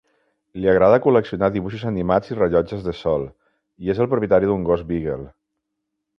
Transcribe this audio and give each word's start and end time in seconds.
Li 0.61 0.69
agrada 0.69 0.97
col·leccionar 1.05 1.49
dibuixos 1.55 1.83
animats 1.89 2.31
i 2.33 2.39
rellotges 2.39 2.81
de 2.89 2.95
sol, 3.03 3.27
i 3.85 3.95
és 3.97 4.03
el 4.07 4.11
propietari 4.17 4.53
d'un 4.53 4.67
gos 4.73 4.87
Beagle. 4.91 5.31